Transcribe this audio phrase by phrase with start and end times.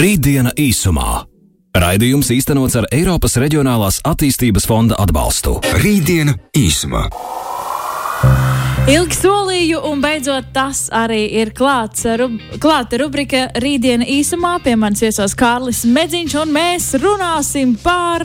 [0.00, 1.26] Rītdiena īsumā.
[1.76, 5.58] Raidījums īstenots ar Eiropas Reģionālās attīstības fonda atbalstu.
[5.82, 7.02] Rītdiena īsumā.
[8.88, 12.06] Ilgi solīju, un beidzot tas arī ir klāts.
[12.16, 14.54] Rub klāta rubrika Rītdiena īsumā.
[14.64, 18.24] Pie manis viesos Kārlis Medziņš, un mēs runāsim par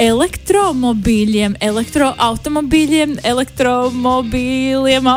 [0.00, 5.10] elektromobīļiem, elektroautomobīļiem, elektromobīļiem,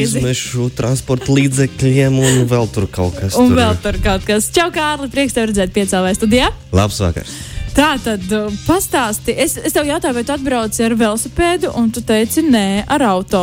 [0.04, 3.38] izmešu transporta līdzekļiem un vēl tur kaut kas.
[3.40, 3.58] Un tur.
[3.62, 4.50] vēl tur kaut kas.
[4.54, 6.52] Čau, Kārli, prieks tev redzēt piecēlē studijā.
[6.74, 7.34] Labs vakars.
[7.74, 9.34] Tā tad uh, pastāsti.
[9.34, 13.40] Es, es tev jautāju, vai tu atbrauc ar velosipēdu, un tu teici, nē, ar auto.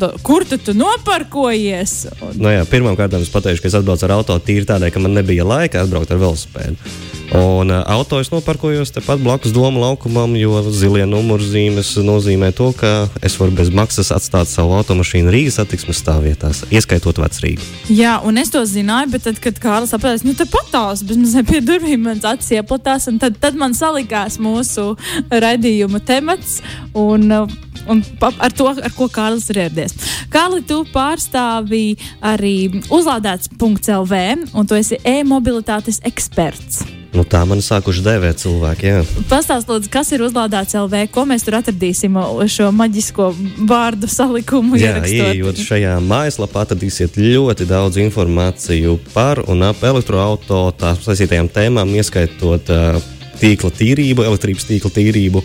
[0.00, 1.94] To, kur tu, tu noparkojies?
[2.20, 5.16] Un, Nu, jā, Pirmkārt, es pateikšu, ka es atbraucu ar auto tīri tādēļ, ka man
[5.16, 7.09] nebija laika atbraukt ar velosipēdu.
[7.30, 13.06] Un uh, auto es noparkojos tepat blakus domu laukumam, jo zilie numurzīmes nozīmē to, ka
[13.22, 17.62] es varu bez maksas atstāt savu automašīnu Rīgas satiksmes stāvvietās, ieskaitot vecrīgu.
[17.86, 21.62] jā, un es to zināju, bet tad, kad Kārlis sapratīs, nu, te patās, bez pie
[21.62, 24.96] durvīm mans acis ieplatās, un tad, tad man salikās mūsu
[25.30, 26.58] raidījuma temats.
[26.98, 29.94] Un, uh, Un ar to, ar ko Kārlis ir ieradies.
[30.30, 34.22] Kārli, tu pārstāvi arī uzlādēts.CLV,
[34.52, 36.84] un tu esi e-mobilitātes eksperts.
[37.10, 38.86] Nu, tā man sākuši dēvēt cilvēki.
[38.86, 38.98] Jā.
[39.26, 42.14] Pastāstiet, kas ir uzlādēts LV, ko mēs tur atradīsim
[42.46, 43.32] šo maģisko
[43.66, 44.78] vārdu salikumu.
[44.78, 51.90] Jā, ieejot šajā mājaslapā, atradīsiet ļoti daudz informāciju par un ap elektroautorātu, tās saistītajām tēmām,
[51.98, 53.00] ieskaitot uh,
[53.42, 55.42] tīkla tīrību, elektrības tīkla tīrību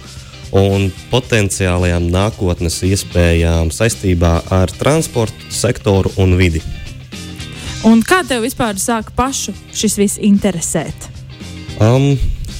[0.55, 6.61] un potenciālajām nākotnes iespējām saistībā ar transportu sektoru un vidi.
[7.85, 11.14] Un kā tev vispār sāka pašu šis viss interesēt?
[11.75, 12.13] Um,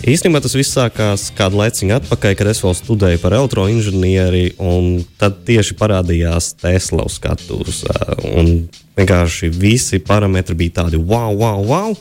[0.04, 5.44] īstenībā tas viss sākās kādu laiciņu atpakaļ, kad es vēl studēju par elektroinženieri, un tad
[5.48, 7.86] tieši parādījās Tesla uz skatuves.
[7.88, 11.96] uh, un Vienkārši visi parametri bija tādi wow, wow, wow.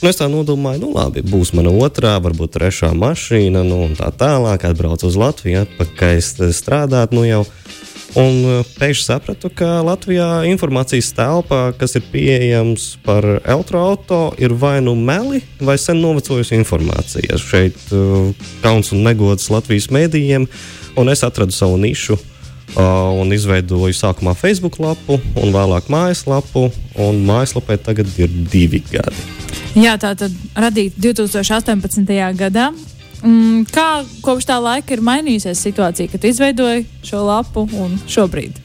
[0.00, 4.08] Un es tā nodomāju, nu labi, būs mana otrā, varbūt trešā mašīna, nu un tā
[4.16, 7.12] tālāk, atbraucu uz Latviju, atpakaļ st- strādāt.
[7.12, 7.42] Nu jau.
[8.18, 14.80] Un uh, pēkšņi sapratu, ka Latvijā informācijas telpā, kas ir pieejams par elektroautorātu, ir vai
[14.82, 17.38] nu meli, vai sen novecojusi informācija.
[17.38, 18.32] Šeit uh,
[18.64, 20.48] kauns un negods Latvijas mēdījiem,
[20.98, 22.18] un es atradu savu nišu.
[22.70, 26.68] Uh, un izveidoju sākumā Facebook lapu, un vēlāk mājaslapu.
[27.02, 29.26] Un mājaslapai tagad ir divi gadi.
[29.78, 32.06] Jā, tā tad radīta 2018.
[32.38, 32.70] gadā.
[33.20, 38.56] Mm, kā kopš tā laika ir mainījusies situācija, kad izveidoji šo lapu un šobrīd?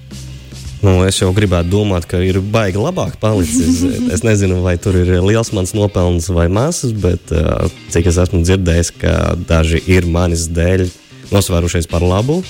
[0.86, 3.82] Nu, es jau gribētu domāt, ka ir baigi labāk palicis.
[4.16, 8.44] Es nezinu, vai tur ir liels mans nopelns vai mazs, bet uh, cik es esmu
[8.46, 9.16] dzirdējis, ka
[9.50, 10.86] daži ir manis dēļ
[11.34, 12.42] nosvērušies par labu.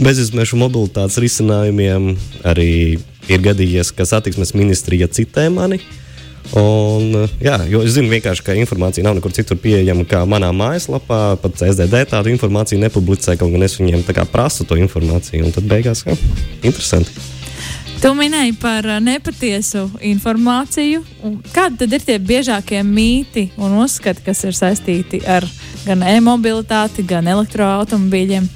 [0.00, 2.14] Bezizmešu mobilitātes risinājumiem
[2.46, 2.70] arī
[3.28, 5.80] ir gadījies, ka satiksmes ministrija citē mani.
[6.56, 11.36] Un, jā, jo es zinu, vienkārši, ka informācija nav nekur citur pieejama kā manā mājaslapā.
[11.42, 14.02] Pat CSDD tādu informāciju nepublicē, kaut gan es viņiem
[14.32, 15.44] prasu to informāciju.
[15.46, 16.16] Un tad beigās, jā,
[16.62, 17.12] interesanti.
[18.00, 21.04] Tu minēji par nepatiesu informāciju.
[21.52, 25.44] Kādi tad ir tie biežākie mīti un uzskati, kas ir saistīti ar
[25.84, 28.48] gan e-mobilitāti, gan elektroautobīļiem?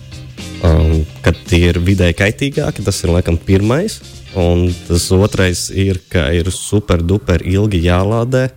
[0.64, 2.84] um, kad tie ir vidēji kaitīgāki.
[2.86, 4.00] Tas ir laikam pirmais.
[4.34, 8.48] Un tas otrais ir, ka ir super duper ilgi jālādē.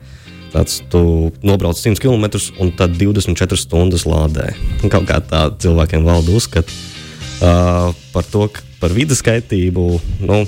[0.54, 4.54] Tāds tu nobrauc 100 km un tad 24 stundas lādē.
[4.88, 6.74] Kaut kā tā cilvēkiem valda uzskats
[7.42, 8.48] uh, par to,
[8.82, 9.86] par vidas kaitību.
[10.24, 10.46] Nu,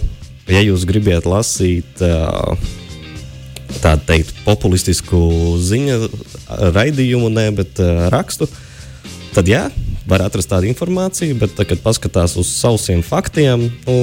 [0.49, 2.57] ja jūs gribat lasīt uh,
[3.83, 5.19] tādu teikt, populistisku
[5.61, 6.09] ziņu
[6.73, 8.49] raidījumu, ne, bet uh, rakstu,
[9.35, 9.67] tad jā,
[10.09, 13.97] var atrast tādu informāciju, bet, tā, kad paskatās uz sausiem faktiem, nu,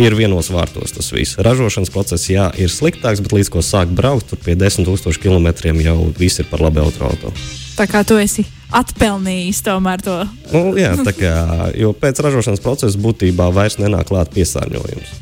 [0.00, 1.38] ir vienos vārtos tas viss.
[1.40, 5.50] Ražošanas process, jā, ir sliktāks, bet līdz ko sāk braukt, tur pie 10,000 km
[5.84, 7.34] jau viss ir par labu automašīnu.
[7.78, 8.44] Tā kā tu esi
[8.76, 10.18] atpelnījis tomēr to.
[10.52, 11.34] Nu, jā, tā kā,
[11.78, 15.16] jo pēc ražošanas procesa būtībā vairs nenāk klāt piesārņojums.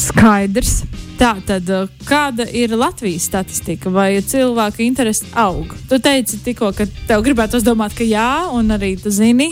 [0.00, 0.82] Skaidrs.
[1.20, 3.90] Tā tad, uh, kāda ir Latvijas statistika?
[3.92, 5.74] Vai cilvēku interese aug?
[5.90, 9.50] Tu teici tikko, ka tev gribētu domāt, ka jā, un arī tu zini,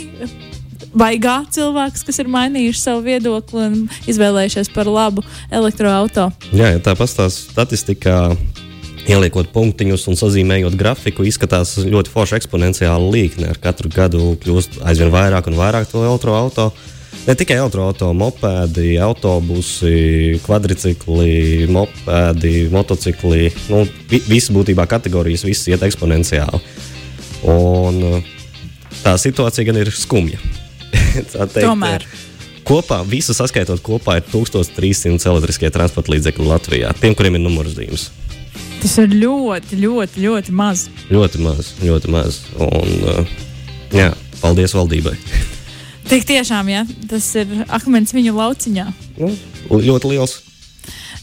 [0.98, 3.76] vaigā cilvēks, kas ir mainījuši savu viedokli un
[4.10, 6.28] izvēlējušies par labu elektroautorātu.
[6.52, 8.20] Jā, ja tā pastāv statistikā.
[9.08, 13.46] Ieliekot punktiņus un sazīmējot grafiku, izskatās ļoti forša eksponenciāla līkne.
[13.54, 16.92] Ar katru gadu kļūst aizvien vairāk un vairāk to elektroautorātu.
[17.24, 23.48] Ne tikai elektroautorāti, mopēdi, autobusi, kvadricikli, mopēdi, motocikli.
[23.72, 26.60] Nu, vi, visas būtībā kategorijas, visas iet eksponenciāli.
[27.48, 28.22] Un
[29.00, 30.40] tā situācija gan ir skumja.
[31.14, 32.06] Teikt, Tomēr.
[32.69, 38.11] Kopā, visu saskaitot kopā, ir 1300 elektriskie transporta līdzekļi Latvijā, tiem, kuriem ir numurzīmes.
[38.79, 40.87] Tas ir ļoti, ļoti, ļoti maz.
[41.11, 42.43] Ļoti maz, ļoti maz.
[42.62, 43.38] Un, uh,
[43.96, 44.12] jā,
[44.43, 45.17] paldies valdībai.
[46.11, 48.87] Tik tiešām, ja tas ir akmens viņu lauciņā.
[49.19, 49.32] Nu,
[49.73, 50.38] ļoti liels.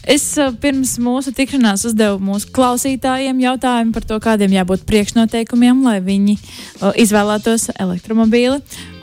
[0.06, 0.22] Es
[0.62, 6.92] pirms mūsu tikšanās uzdevu mūsu klausītājiem jautājumu par to, kādiem jābūt priekšnoteikumiem, lai viņi uh,
[6.94, 8.60] izvēlētos elektromobīli.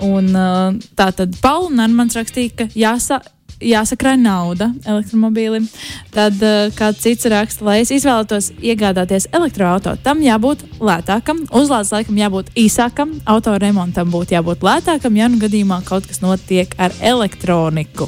[0.07, 3.19] Un, uh, tā tad Paula Nārmans rakstīja, ka jāsa,
[3.59, 5.67] jāsakrāj nauda elektromobīlim.
[6.15, 12.23] Tad uh, kāds cits raksta, lai es izvēlētos iegādāties elektroautorātu, tam jābūt lētākam, uzlādes laikam
[12.23, 18.07] jābūt īsākam, autoremontam būtu jābūt lētākam, ja nu gadījumā kaut kas notiek ar elektroniku.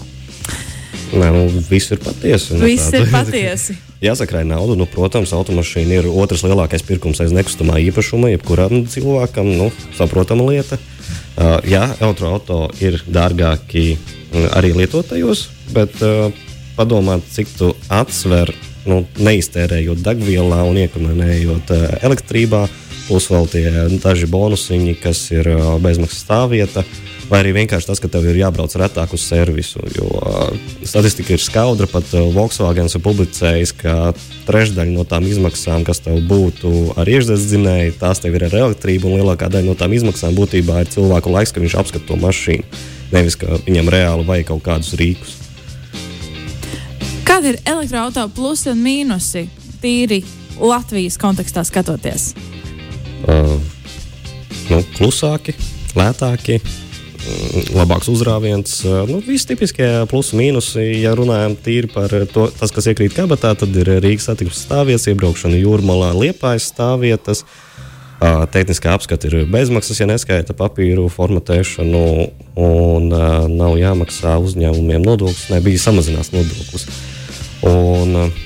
[1.15, 2.57] Nē, nu, viss ir patiesi.
[2.57, 3.77] Nu, Viss ir patiesi.
[4.05, 4.75] Jāsakrāj naudu.
[4.79, 8.33] Nu, protams, automašīna ir otrs lielākais pirkums aiz nekustamā īpašuma.
[8.33, 10.79] Jebkuram cilvēkam nu, saprotama lieta.
[11.35, 16.31] Uh, jā, elektroautorāti ir dārgāki uh, arī lietotājos, bet uh,
[16.75, 18.51] padomāt, cik tu atsver,
[18.89, 22.65] nu, neiztērējot degvielā un iekonomējot uh, elektrībā,
[23.05, 23.65] plus vēl tie
[24.01, 26.85] daži bonusiņi, kas ir uh, bezmaksas stāvvieta.
[27.25, 29.81] Vai arī vienkārši tas, ka tev ir jābrauc retāk uz servisu.
[29.97, 31.89] Jo uh, statistika ir skaudra.
[31.89, 33.95] Pat Volkswagen ir publicējis, ka
[34.45, 39.09] trešdaļa no tām izmaksām, kas tev būtu ar iekšzemes tās tev ir ar elektrību.
[39.09, 42.85] Un lielākā daļa no tām izmaksām būtībā ir cilvēku laiks, ka viņš apskata to mašīnu.
[43.15, 45.44] Nevis, ka viņam reāli vajag kaut kādus rīkus.
[47.25, 49.47] Kādi ir elektroautorāta plusi un mīnusi
[49.81, 50.19] tīri
[50.61, 52.35] Latvijas kontekstā skatoties?
[53.25, 53.55] Uh,
[54.69, 55.55] nu, klusāki,
[55.97, 58.75] lētāki, mm, labāks uzrāviens.
[58.85, 60.83] Uh, nu, visi tipiskie plusi, mīnusi.
[61.01, 65.57] Ja runājam tīri par to, tas, kas iekrīt kabatā, tad ir Rīgas satiksmes stāvvietas, iebraukšana
[65.63, 67.41] jūrmalā, liepājas stāvvietas.
[68.21, 72.05] Uh, tehniskā apskata ir bezmaksas, ja neskaita papīru formatēšanu,
[72.61, 75.49] un uh, nav jāmaksā uzņēmumiem nodoklis.
[75.57, 76.85] Nebija samazinās nodoklis.
[77.69, 78.43] Un uh,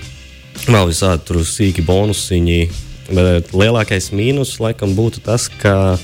[0.69, 2.61] vēl visādi tur sīki bonusiņi.
[3.09, 5.97] Bet lielākais mīnus laikam būtu tas, ka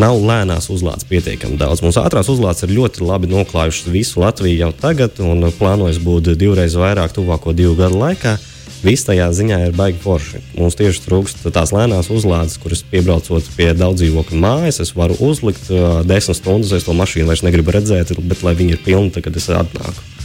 [0.00, 1.82] nav lēnās uzlādes pietiekami daudz.
[1.84, 6.76] Mums ātrās uzlādes ir ļoti labi noklājušas visu Latviju jau tagad, un plānojas būt divreiz
[6.78, 8.36] vairāk tuvāko divu gadu laikā.
[8.80, 10.38] Viss tajā ziņā ir baigi forši.
[10.56, 15.68] Mums tieši trūkst tās lēnās uzlādes, kuras piebraucot pie daudz dzīvokļu mājas, es varu uzlikt
[15.68, 19.26] uh, desmit stundas, es to mašīnu vairs negribu redzēt, bet lai viņi ir pilni, tad,
[19.28, 20.19] kad es atnāku.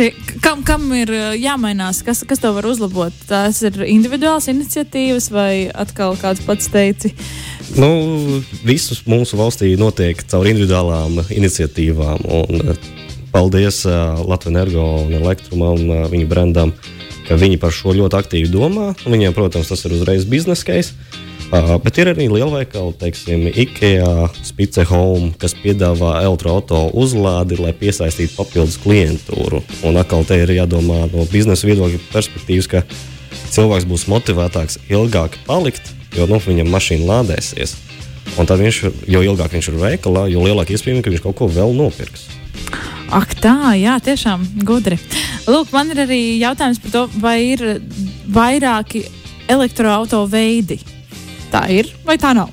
[0.00, 1.98] Šie, kam, kam ir uh, jāmainās?
[2.00, 3.12] Kas, kas to var uzlabot?
[3.28, 7.10] Tās ir individuāls iniciatīvas vai atkal kāds pats teici?
[7.76, 7.90] Nu,
[8.64, 12.24] visus mūsu valstī notiek caur individuālām iniciatīvām.
[12.32, 12.88] Un, uh,
[13.34, 16.72] paldies uh, Latvijas energo un elektrumam, uh, viņa brandam,
[17.28, 18.94] ka viņi par šo ļoti aktīvi domā.
[19.04, 20.96] Viņiem, protams, tas ir uzreiz biznesa case.
[21.50, 28.36] Uh, bet ir arī lielveikali, teiksim, IKEA, Spice Home, kas piedāvā elektroautorātu uzlādi, lai piesaistītu
[28.36, 29.58] papildus klientūru.
[29.82, 32.84] Un atkal te ir jādomā no biznesa viedokļa perspektīvas, ka
[33.50, 37.74] cilvēks būs motivētāks ilgāk palikt, jo nu, viņam mašīna lādēsies.
[38.38, 38.80] Un tad viņš,
[39.10, 42.28] jo ilgāk viņš ir veikalā, jo lielāka iespēja, ka viņš kaut ko vēl nopirks.
[43.10, 45.00] Ak, tā, jā, tiešām gudri.
[45.50, 47.66] Lūk, man ir arī jautājums par to, vai ir
[48.30, 49.08] vairāki
[49.50, 50.78] elektroautorāta veidi.
[51.50, 52.50] Tā ir vai tā nav?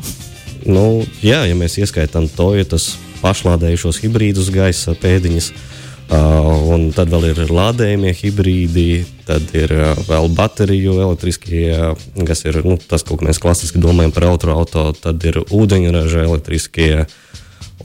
[0.66, 7.12] Nu, jā, ja mēs ieskaitām to, ja tas pašlādējušos hibrīdus gaisa pēdiņas, uh, un tad
[7.14, 13.06] vēl ir lādējumie hibrīdi, tad ir uh, vēl bateriju elektriskie, uh, kas ir nu, tas,
[13.08, 17.06] ko mēs klasiski domājam par autoauto, tad ir ūdeņraža elektriskie,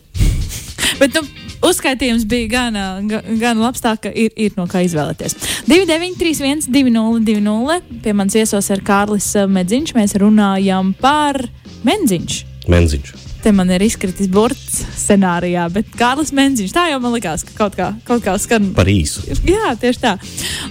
[1.01, 5.37] Bet, nu, uzskaitījums bija gan, gan, labs, tā ka ir, ir no kā izvēlēties.
[5.69, 9.95] 2931, 202, pie manis viesos ir Kārlis Medziņš.
[9.97, 11.41] Mēs runājam par
[11.85, 12.43] Menziņš.
[12.71, 13.13] Menziņš.
[13.45, 16.71] Te man ir izkritis burts scenārijā, bet Kārlis Menziņš.
[16.73, 18.71] Tā jau man likās, ka kaut kā, kaut kā skan.
[18.77, 19.21] Par īsu.
[19.45, 20.15] Jā, tieši tā.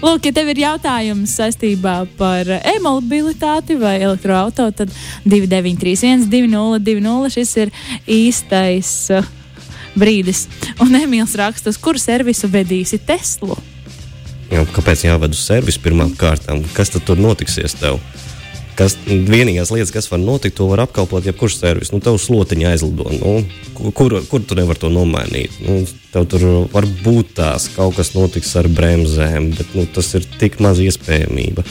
[0.03, 7.75] Lūk, ja tev ir jautājums saistībā par e-mobilitāti vai elektroautorātu, tad 2931, 202, šis ir
[8.11, 8.93] īstais.
[9.15, 9.33] Uh,
[9.99, 10.47] brīdis.
[10.83, 13.57] Un Emīls raksta, uz kuru servisu vedīsi Teslu?
[14.53, 16.63] Jā, kāpēc jāved uz servisu pirmām kārtām?
[16.77, 17.99] Kas tad tur notiksies tev?
[18.75, 21.93] Kas, vienīgās lietas, kas var notikt, to var apkalpot jebkurš servis.
[21.95, 23.07] Nu, tev slotiņa aizlido.
[23.15, 25.61] Nu, kur, kur tu nevari to nomainīt?
[25.63, 30.27] Nu, tev tur var būt tās, kaut kas notiks ar bremzēm, bet nu, tas ir
[30.41, 31.63] tik maz iespējamība.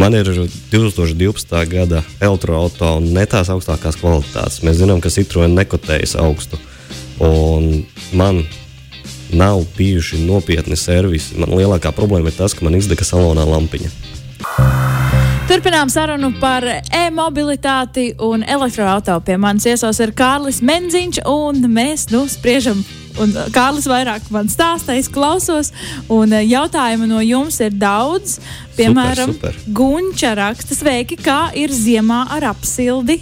[0.00, 1.54] Man ir 2012.
[1.68, 4.62] gada elektroautorāta un ne tās augstākās kvalitātes.
[4.64, 6.60] Mēs zinām, ka Citroen nekotējas augstu.
[7.24, 8.44] Un man
[9.32, 11.36] nav bijuši nopietni servisi.
[11.40, 13.90] Man lielākā problēma ir tas, ka man izdega salonā lampiņa.
[15.48, 19.24] Turpinām sarunu par e-mobilitāti un elektroautorātu.
[19.24, 22.82] Pie manis iesos ir Kārlis Menziņš, un mēs nu spriežam
[23.22, 25.72] un Kārlis vairāk man stāsta, es klausos.
[26.12, 28.38] Un jautājumu no jums ir daudz.
[28.78, 29.72] Piemēram, Super, super.
[29.74, 33.18] Gunča raksta, sveiki, kā ir ziemā ar apsildi.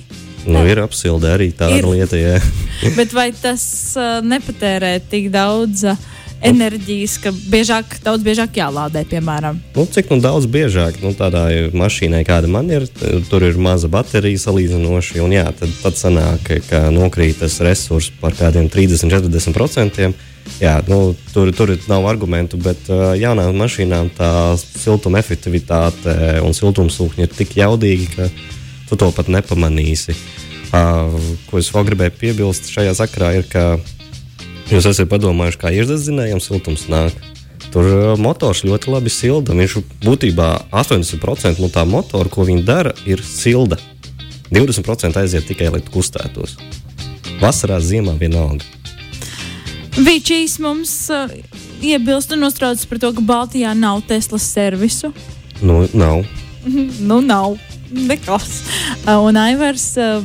[0.46, 1.88] Nu, ir apsilde arī tāda Ir.
[1.90, 2.36] lieta, jā.
[2.98, 3.64] Bet vai tas
[3.98, 6.04] uh, nepatērē tik daudz uh,
[6.44, 9.58] enerģijas, ka biežāk, daudz biežāk jālādē, piemēram?
[9.76, 12.86] Nu, cik nu daudz biežāk nu, tādā mašīnai, kāda man ir,
[13.30, 15.20] tur ir maza baterija salīdzinoši.
[15.24, 20.12] Un, jā, tad, tad sanāk, ka nokrīt tas resurs par kādiem 30-40%.
[20.62, 26.14] Jā, nu, tur, tur nav argumentu, bet uh, jaunām mašīnām tā siltuma efektivitāte
[26.46, 28.28] un siltumsūkņi ir tik jaudīgi, ka
[28.88, 30.16] tu to pat nepamanīsi.
[30.74, 31.14] Uh,
[31.46, 33.78] ko es vēl gribēju piebilst šajā sakrā, ir, ka
[34.72, 37.14] jūs esat padomājuši, kā iedzinējams siltums nāk.
[37.74, 39.54] Tur motors ļoti labi silda.
[39.56, 43.78] Viņš būtībā 80% no tā motora, ko viņi dara, ir silda.
[44.50, 46.56] 20% aiziet tikai, lai kustētos.
[47.42, 48.64] Vasarā, ziemā vienalga.
[49.96, 51.30] Vīčīs mums uh,
[51.80, 55.12] iebilst un uztraucas par to, ka Baltijā nav Teslas servisu.
[55.62, 56.24] Nu, nav.
[57.08, 57.56] nu, nav
[57.90, 58.62] nekas.
[59.04, 59.92] Uh, un Aivars.
[60.00, 60.24] Uh,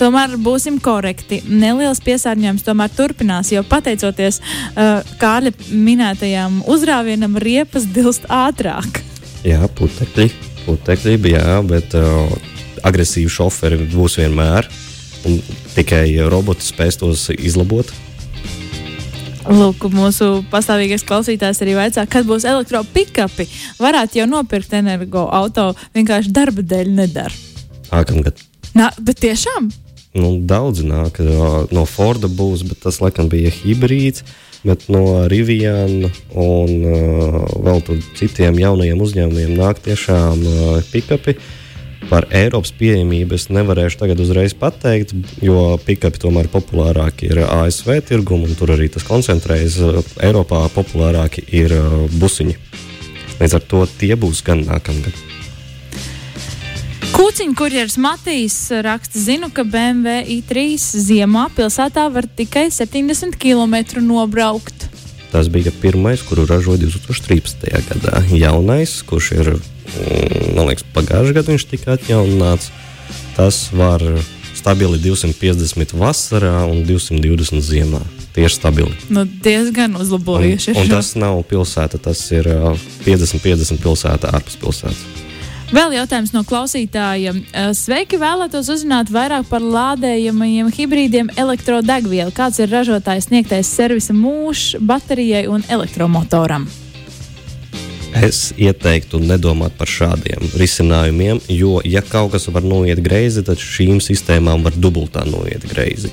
[0.00, 1.38] Tomēr būsim korekti.
[1.46, 9.02] Neliels piesārņojums tomēr turpinās, jo pateicoties uh, Kārļa minētajām uzrāvienam, riepas dilst ātrāk.
[9.46, 10.28] Jā, putekļi.
[10.66, 12.34] Putekļi jā, bet uh,
[12.86, 14.68] agresīvi šoferi būs vienmēr.
[15.76, 17.92] Tikai roboti spēs tos izlabot.
[19.50, 23.48] Lūk, mūsu pastāvīgais klausītājs arī vaicā, kad būs elektropikapi.
[23.82, 27.34] Varētu jau nopirkt energo auto, vienkārši darba dēļ nedara.
[27.90, 28.38] Nākamgad.
[28.78, 29.72] Nā, bet tiešām
[30.12, 31.22] Nu, daudz nāk
[31.72, 34.24] no Forda būs, bet tas laikam bija hibrīds.
[34.62, 36.06] Bet no Riviana
[36.38, 37.80] un uh, vēl
[38.14, 41.34] citiem jaunajiem uzņēmumiem nāk tiešām uh, pikapi.
[42.12, 48.50] Par Eiropas pieejamību es nevarēšu tagad uzreiz pateikt, jo pikapi tomēr populārāki ir ASV tirgumi,
[48.50, 49.78] un tur arī tas koncentrējas.
[50.20, 52.58] Eiropā populārāki ir uh, busiņi.
[53.40, 55.16] Līdz ar to tie būs gan nākamgad.
[57.16, 64.90] Kūciņa kurjeris Matīs raksta, zinu, ka BMW i3 ziemā pilsētā var tikai 70 km nobraukt.
[65.32, 67.72] Tas bija pirmais, kuru ražoja 2013.
[67.88, 68.20] gadā.
[68.36, 69.54] Jaunais, kurš ir,
[70.56, 72.70] man liekas, pagājušajā gadā viņš tika atjaunināts.
[73.36, 74.02] Tas var
[74.56, 78.00] stabili 250 vasarā un 220 ziemā.
[78.32, 78.92] Tieši stabili.
[79.12, 80.72] Nu, diezgan Un, uzlabojuši.
[80.80, 82.72] un tas nav pilsēta, tas ir ā,
[83.04, 85.02] 50-50 pilsēta ārpus pilsētas.
[85.72, 87.32] Vēl jautājums no klausītāja.
[87.52, 92.32] Eh, Sveiki, vēlētos uzzināt vairāk par lādējamajiem hibrīdiem elektrodegvielu.
[92.36, 96.68] Kāds ir ražotājs sniegtais servisa mūžs baterijai un elektromotoram?
[98.12, 104.02] Es ieteiktu nedomāt par šādiem risinājumiem, jo, ja kaut kas var noiet greizi, tad šīm
[104.04, 106.12] sistēmām var dubultā noiet greizi.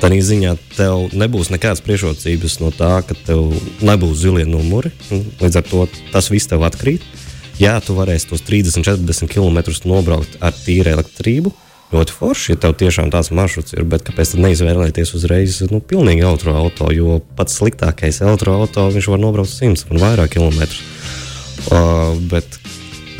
[0.00, 3.52] Tādā ziņā tev nebūs nekādas priekšrocības no tā, ka tev
[3.84, 4.90] nebūs zilie numuri.
[5.40, 7.04] Līdz ar to tas viss tev atkrīt.
[7.60, 11.54] Jā, tu varēsi tos 30, 40 km nobraukt ar tīru elektrību.
[11.94, 16.24] Ļoti forši, ja tev tiešām tāds maršruts ir, bet kāpēc tad neizvēlēties uzreiz nu, pilnīgi
[16.26, 16.96] elektroautorātu?
[16.96, 20.82] Jo pats sliktākais elektroautorāts var nobraukt 100 un vairāk kilometrus.
[21.64, 22.58] Uh, bet,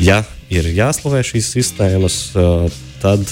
[0.03, 0.21] ja
[0.53, 2.67] ir jāslavē šīs sistēmas, uh,
[3.01, 3.23] tad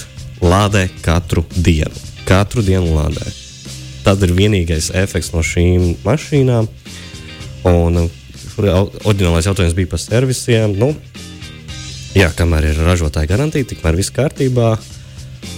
[0.42, 1.94] lādē katru dienu.
[2.28, 3.24] Katru dienu lādē.
[4.04, 6.68] Tad ir vienīgais efekts no šīm mašīnām.
[7.68, 8.10] Un uh,
[8.58, 10.74] oriģinālais jautājums bija par servisiem.
[10.80, 10.92] Nu,
[12.16, 14.74] jā, kamēr ir ražotāja garantija, tikmēr viss kārtībā.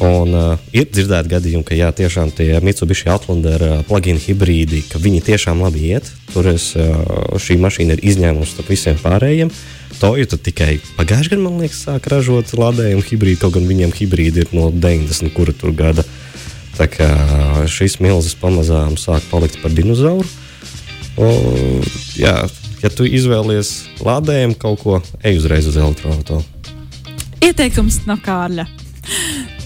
[0.04, 5.00] Un, uh, ir dzirdēti gadījumi, ka jā, tiešām tie Mitsubishi Outlander uh, plug-in hibrīdi, ka
[5.00, 6.10] viņi tiešām labi iet.
[6.34, 7.00] Tur es, uh,
[7.40, 9.52] šī mašīna ir izņēmums starp visiem pārējiem.
[9.96, 14.52] Toyota tikai pagājušajā gadā, man liekas, sāk ražot lādējumu hibrīdu, kaut gan viņiem hibrīdi ir
[14.52, 15.32] no 90.
[15.32, 16.04] kura tur gada.
[16.76, 17.08] Tā kā
[17.72, 20.28] šis milzis pamazām sāk palikt par dinozauru.
[21.16, 21.80] Un,
[22.20, 22.36] jā,
[22.82, 26.44] ja tu izvēlies lādējumu kaut ko, ej uzreiz uz elektroautorātu.
[27.40, 28.66] Ieteikums no Kārļa.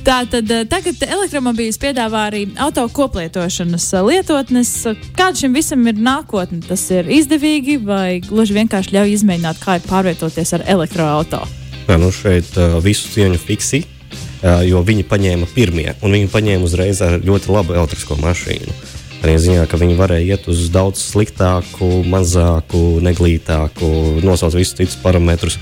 [0.00, 4.72] Tātad eh, tagad elektromobīļus piedāvā arī auto koplietošanas eh, lietotnes.
[5.16, 6.62] Kāda šim visam ir nākotne?
[6.64, 11.58] Tas ir izdevīgi vai gluži vienkārši ļauj izmēģināt, kā ir pārvietoties ar elektroautorātu?
[11.90, 17.00] Nu šeit uh, visu cieņu fiksi, uh, jo viņi paņēma pirmie, un viņi paņēma uzreiz
[17.02, 18.76] ar ļoti labu elektrisko mašīnu.
[19.20, 23.90] Arī ziņā, ka viņi varēja iet uz daudz sliktāku, mazāku, neglītāku,
[24.24, 25.58] nosaukt visus citus parametrus.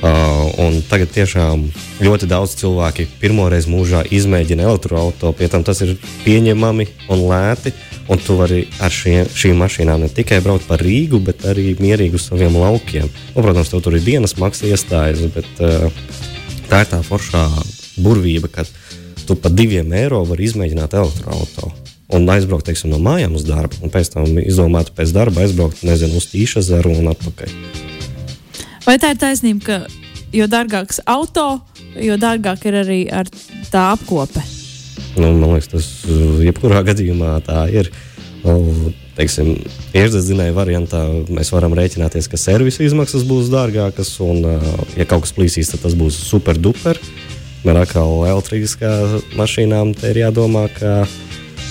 [0.00, 1.66] Uh, un tagad tiešām
[2.00, 7.74] ļoti daudz cilvēki pirmoreiz mūžā izmēģina elektroautorātu, pie tam tas ir pieņemami un lēti.
[8.10, 12.16] Un tu vari ar šie, šīm mašīnām ne tikai braukt pa Rīgu, bet arī mierīgi
[12.16, 13.10] uz saviem laukiem.
[13.34, 15.92] Nu, protams, tev tur ir dienas maksas iestājas, bet uh,
[16.72, 17.44] tā ir tā foršā
[18.00, 18.64] burvība, ka
[19.28, 21.76] tu par diviem eiro vari izmēģināt elektroautorātu.
[22.10, 26.18] un aizbraukt teiksim, no mājām uz darbu, un pēc tam izdomāt pēc darba aizbraukt nezinu,
[26.18, 27.89] uz Tīšazaru un atpakaļ.
[28.86, 30.00] Vai tā ir taisnība, ka
[30.34, 31.60] jo dārgāks auto,
[32.00, 33.28] jo dārgāk ir arī ar
[33.72, 34.42] tā apkope?
[35.18, 37.90] Nu, man liekas, tas uh, jebkurā gadījumā tā ir.
[38.40, 39.52] Nu, teiksim,
[39.92, 45.34] iekšzemes variantā mēs varam rēķināties, ka servisa izmaksas būs dārgākas, un, uh, ja kaut kas
[45.36, 47.00] plīsīs, tad tas būs super duper.
[47.66, 48.94] Man atkal elektriskā
[49.36, 51.02] mašīnām te ir jādomā, ka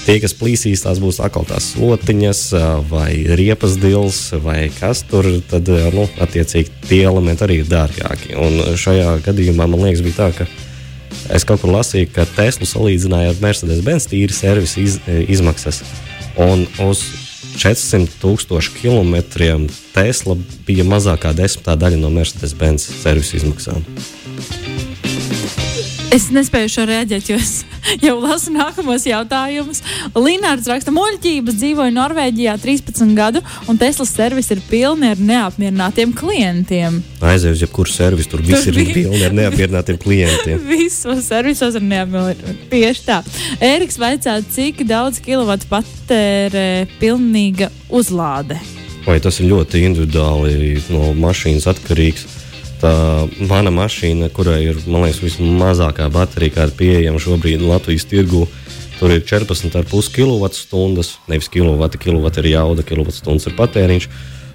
[0.06, 2.42] tie, kas plīsīs, tās būs atkal tās slotiņas,
[2.90, 8.36] vai riepas dils, vai kas tur, tad, nu, attiecīgi, tie elementi arī ir dārgāki.
[8.40, 10.50] Un šajā gadījumā man liekas, bija tā, ka
[11.36, 15.84] es kaut kur lasīju, ka Tesla salīdzināja ar Mercedes-Benz tīri servisa iz, izmaksas.
[16.40, 17.04] Un uz
[17.60, 20.38] 400 tūkstošu kilometriem Tesla
[20.68, 23.84] bija mazākā desmitā daļa no Mercedes-Benz servisa izmaksām.
[26.10, 27.52] Es nespēju šo reaģēt, jo es
[28.08, 29.84] jau lasu nākamos jautājumus.
[30.18, 36.98] Līnārds raksta, muļķības dzīvoja Norvēģijā 13 gadu, un Teslas servis ir pilni ar neapmierinātiem klientiem.
[37.22, 40.66] Aizej uz jebkuru servisu, tur viss Tur ir pilni ar neapmierinātiem klientiem.
[40.72, 42.58] Visos servisos ir neapmierināti.
[42.74, 43.22] Tieši tā.
[43.70, 48.58] Ēriks vaicā, cik daudz kilovatu patērē pilnīga uzlāde.
[49.06, 52.39] Vai tas ir ļoti individuāli no mašīnas atkarīgs?
[52.80, 52.92] Tā
[53.44, 58.46] mana mašīna, kurai ir liekas, vismazākā baterija, kāda pieejama šobrīd Latvijas tirgū,
[59.02, 61.08] tur ir 14,5 kWh.
[61.28, 64.08] Nevis kilovati, kilovati ir jauda, kilovatstundas ir patēriņš.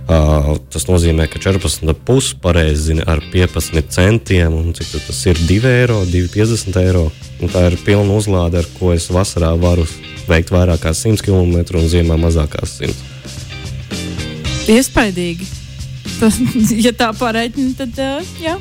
[0.04, 5.71] Uh, tas nozīmē, ka 14,5 pareizi zina ar 15 centiem, un cik tas ir 2
[5.71, 7.07] eiro, 2,50 eiro.
[7.40, 9.88] Un tā ir pilna uzlāde, ar ko es vasarā varu
[10.28, 12.97] veikt vairāk kā 100 km un ziemā mazākās 100.
[14.76, 15.63] Iespaidīgi.
[16.25, 16.40] Tas,
[16.87, 18.57] ja tā pareiķina, tad uh, jā.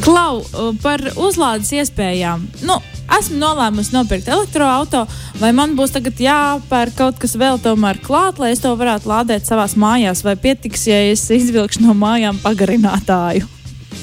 [0.00, 2.46] Klau uh, par uzlādes iespējām.
[2.64, 2.78] Nu,
[3.18, 5.04] esmu nolēmusi nopirkt elektroautorātu,
[5.42, 9.48] vai man būs tagad jāpērk kaut kas vēl tomēr klāt, lai es to varētu lādēt
[9.48, 13.44] savā mājās, vai pietiks, ja es izvilkšu no mājām pagarinātāju.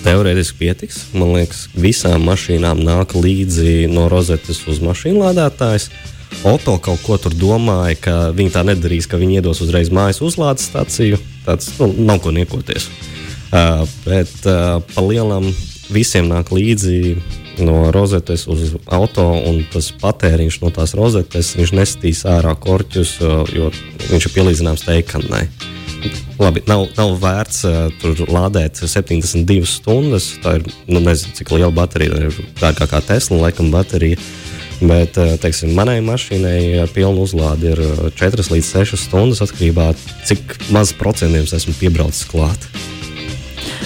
[0.04, 0.98] Teorētiski pietiks.
[1.16, 5.90] Man liekas, visām mašīnām nāk līdzi no rozetes uz mašīnu lādētājs.
[6.44, 10.68] Oto kaut ko tur domāja, ka viņi tā nedarīs, ka viņi iedos uzreiz mājas uzlādes
[10.68, 11.20] stāciju.
[11.46, 12.90] Tāds nu, nav ko niekoties.
[13.54, 15.46] Uh, bet uh, pa lielam
[15.94, 17.20] visiem nāk līdzi
[17.62, 23.70] no rozetes uz auto, un tas patēriņš no tās rozetes nesīs ārā korķus, uh, jo
[24.10, 25.46] viņš ir pielīdzināms teikanai.
[26.42, 30.34] Labi, nav, nav vērts uh, tur lādēt 72 stundas.
[30.44, 32.42] Tā ir, nu, nezinu, cik liela baterija tā ir.
[32.60, 34.20] Dārgākā Tesla, laikam, baterija.
[34.84, 39.92] Bet, uh, teiksim, manai mašīnai ar pilnu uzlādi ir uh, 4 līdz 6 stundas atkarībā
[39.94, 42.68] no cik maz procentiem es esmu piebraucis klāt.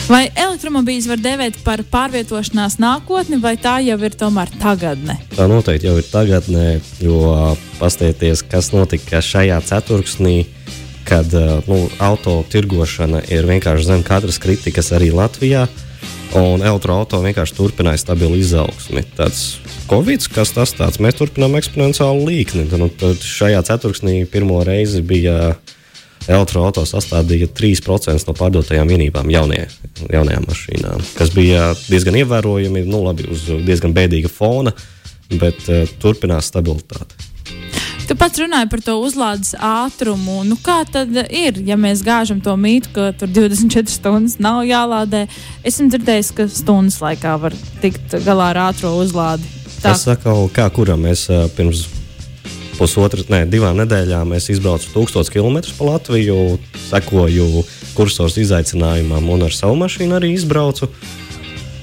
[0.08, 5.18] Vai elektromobīļus var dēvēt par pārvietošanās nākotni, vai tā jau ir tomēr tagadne?
[5.36, 6.68] Tā noteikti jau ir tagadnē,
[7.04, 10.38] jo uh, pastieties, kas notika šajā ceturksnī,
[11.08, 15.68] kad uh, nu, auto tirgošana ir vienkārši zem katras kritikas arī Latvijā.
[16.36, 19.06] Un elektroautorāta vienkārši turpināja stabilu izaugsmi.
[19.16, 22.66] Tāds Covid, kas tas tāds, mēs turpinām eksponenciālu līkni.
[22.68, 25.56] Tad, nu, tad šajā ceturksnī pirmo reizi bija
[26.28, 29.64] elektroautorāta sastādīja 3% no pārdotajām vienībām jaunie,
[30.12, 34.76] jaunajām mašīnām, kas bija diezgan ievērojami, nu, labi, uz diezgan bēdīga fona,
[35.32, 37.27] bet uh, turpinās stabilitāte.
[38.08, 40.40] Tu pats runāji par to uzlādes ātrumu.
[40.48, 45.26] Nu, kā tad ir, ja mēs gāžam to mītu, ka tur 24 stundas nav jālādē?
[45.68, 49.44] Esmu dzirdējis, ka stundas laikā var tikt galā ar ātrā uzlādi.
[49.82, 51.26] Tā Tas atkal, kā kuram mēs
[51.58, 51.84] pirms
[52.78, 56.40] pusotras, ne, divām nedēļām izbraucu 1000 km pa Latviju,
[56.88, 57.66] sekoju
[57.98, 60.88] kursors izaicinājumam un ar savu mašīnu arī izbraucu.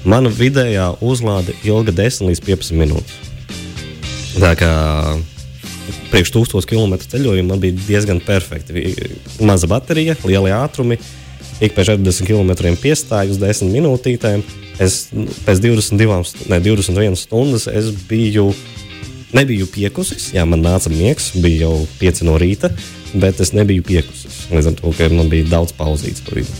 [0.09, 3.21] Mana vidējā uzlāde ilga 10 līdz 15 minūtes.
[4.41, 4.73] Tā kā
[6.11, 8.95] priekš 1000 km ceļojuma man bija diezgan perfekti.
[9.45, 10.97] Maza baterija, lieli ātrumi,
[11.63, 14.43] ik pēc 40 km piestāju uz 10 minūtītēm.
[14.83, 18.49] Es nu, pēc 22, st- ne, 21 stundas es biju,
[19.35, 20.33] nebiju piekusis.
[20.35, 22.71] Jā, man nāca miegs, bija jau 5 no rīta,
[23.15, 24.45] bet es nebiju piekusis.
[24.51, 26.51] Līdz ar to, ka man bija daudz pauzītes pa vidu.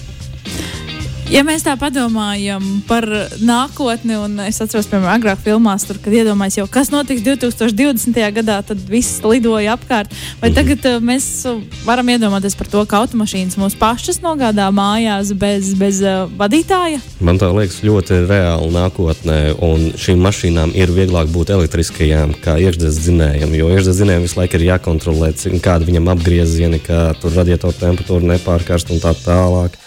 [1.25, 3.05] Ja mēs tā padomājam par
[3.41, 8.19] nākotni, un es atceros, piemēram, agrāk filmās, tur, kad iedomājos, jau, kas notiks 2020.
[8.35, 10.13] gadā, tad viss lidoja apkārt.
[10.37, 15.31] Vai tagad uh, mēs uh, varam iedomāties par to, ka automašīnas mūs pašas nogādā mājās
[15.33, 17.01] bez, bez uh, vadītāja?
[17.25, 23.01] Man tā liekas ļoti reāli nākotnē, un šīm mašīnām ir vieglāk būt elektriskajām kā iekšzemes
[23.01, 25.33] dzinējam, jo iekšzemes dzinējam visu laiku ir jākontrolē,
[25.65, 29.81] kāda viņam apgriezieni, kā tur radiatoru temperatūra nepārkarst un tā tālāk.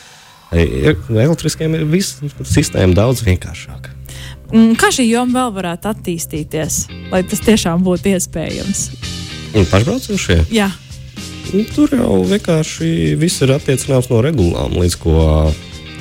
[0.52, 3.94] Elektriskiem ir viss sistēma daudz vienkāršāka.
[4.56, 6.76] Un Kā šī joma vēl varētu attīstīties,
[7.12, 8.84] lai tas tiešām būtu iespējams?
[9.68, 10.40] Pašbraucošie?
[10.54, 10.70] Jā.
[11.74, 15.18] Tur jau vienkārši viss ir attiecināms no regulām, līdz ko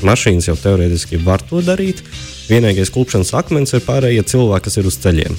[0.08, 2.04] mašīnas jau teorētiski var to darīt.
[2.48, 5.36] Vienīgais klupšanas akmens ir pārējie cilvēki, kas ir uz ceļiem.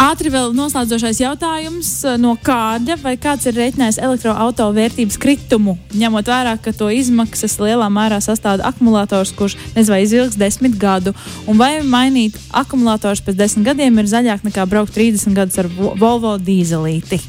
[0.00, 6.30] Ātri vēl noslēdzošais jautājums eh, no kāda vai kāds ir reiķinājis elektroautorāta vērtības kritumu, ņemot
[6.30, 11.12] vērā, ka to izmaksas lielā mērā sastāv akumulators, kurš nezinu, vai izilgs desmit gadu,
[11.44, 15.92] un vai mainīt akumulators pēc desmit gadiem ir zaļāk nekā braukt 30 gadus ar Vo-
[16.00, 17.20] Volvo dīzelīti.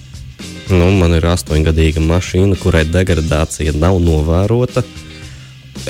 [0.72, 4.86] Nu, man ir astoņgadīga mašīna, kurai degradācija nav novērota.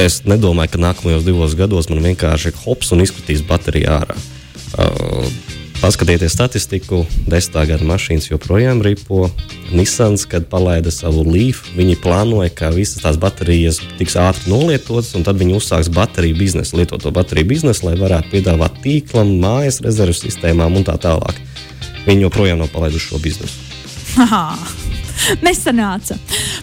[0.02, 4.17] Es nedomāju, ka nākamajos divos gados man vienkārši hops un izkritīs baterija ārā.
[4.72, 5.28] Uh,
[5.82, 9.30] paskatieties statistiku, desmitā gada mašīnas joprojām ripo.
[9.74, 15.26] Nissans, kad palaida savu līfu, viņi plānoja, ka visas tās baterijas tiks ātri nolietotas, un
[15.26, 20.78] tad viņi uzsāks bateriju biznesu, lietoto bateriju biznesu, lai varētu piedāvāt tīklam, mājas rezervu sistēmām
[20.78, 21.41] un tā tālāk.
[22.06, 23.67] Viņi joprojām nav palaiduši šo biznesu.
[24.20, 24.58] Haha,
[25.46, 26.17] Nesanāca.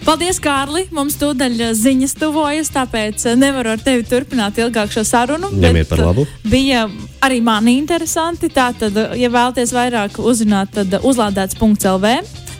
[0.09, 0.87] Paldies, Kārli.
[0.89, 5.51] Mums tūdaļ ziņas tuvojas, tāpēc nevaru ar tevi turpināt ilgāk šo sarunu.
[5.53, 6.23] Ņemiet bet, par labu.
[6.49, 6.87] Bija
[7.21, 8.49] arī mani interesanti.
[8.49, 12.13] Tātad, ja vēlaties vairāk uzzināt, tad uzlādēts.lv.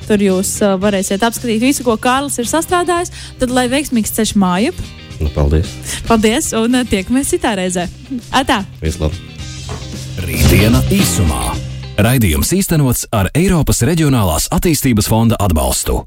[0.06, 0.52] Tur jūs
[0.84, 3.10] varēsiet apskatīt visu, ko Kārlis ir sastrādājis.
[3.42, 4.86] Tad, lai veiksmīgs ceļš mājup,
[5.20, 5.74] Nu, paldies!
[6.06, 7.88] paldies un tiekamies citā reizē.
[8.30, 8.62] Atā!
[8.84, 9.18] Vislabāk!
[10.22, 11.58] Rītdiena īsumā.
[11.98, 16.04] Raidījums īstenots ar Eiropas Reģionālās attīstības fonda atbalstu.